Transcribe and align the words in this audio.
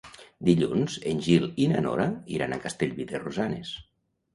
Dilluns 0.47 0.95
en 1.11 1.21
Gil 1.27 1.47
i 1.67 1.69
na 1.75 1.85
Nora 1.91 2.11
iran 2.41 2.59
a 2.59 2.63
Castellví 2.67 3.11
de 3.15 3.27
Rosanes. 3.27 3.81